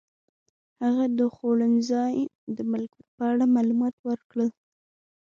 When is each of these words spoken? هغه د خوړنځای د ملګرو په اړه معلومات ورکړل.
هغه 0.83 1.05
د 1.19 1.21
خوړنځای 1.35 2.15
د 2.55 2.59
ملګرو 2.71 3.09
په 3.17 3.23
اړه 3.31 3.45
معلومات 3.55 3.95
ورکړل. 4.09 4.49